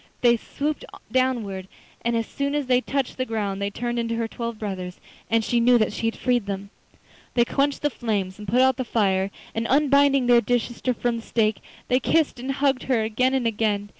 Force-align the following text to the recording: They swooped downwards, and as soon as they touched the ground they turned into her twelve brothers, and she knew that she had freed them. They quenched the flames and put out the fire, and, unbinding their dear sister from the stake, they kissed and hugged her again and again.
They 0.21 0.35
swooped 0.35 0.83
downwards, 1.11 1.67
and 2.03 2.17
as 2.17 2.25
soon 2.25 2.55
as 2.55 2.65
they 2.65 2.81
touched 2.81 3.17
the 3.19 3.23
ground 3.25 3.61
they 3.61 3.69
turned 3.69 3.99
into 3.99 4.15
her 4.15 4.27
twelve 4.27 4.57
brothers, 4.57 4.99
and 5.29 5.43
she 5.43 5.59
knew 5.59 5.77
that 5.77 5.93
she 5.93 6.07
had 6.07 6.17
freed 6.17 6.47
them. 6.47 6.71
They 7.35 7.45
quenched 7.45 7.83
the 7.83 7.91
flames 7.91 8.39
and 8.39 8.47
put 8.47 8.61
out 8.61 8.77
the 8.77 8.83
fire, 8.83 9.29
and, 9.53 9.67
unbinding 9.69 10.25
their 10.25 10.41
dear 10.41 10.57
sister 10.57 10.95
from 10.95 11.17
the 11.17 11.21
stake, 11.21 11.59
they 11.87 11.99
kissed 11.99 12.39
and 12.39 12.53
hugged 12.53 12.81
her 12.89 13.03
again 13.03 13.35
and 13.35 13.45
again. 13.45 13.89